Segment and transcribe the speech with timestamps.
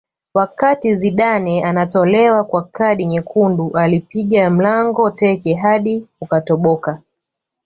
[0.33, 7.01] wakati zidane anatolewa kwa kadi nyekundu alipiga mlango teke hadi ukatoboka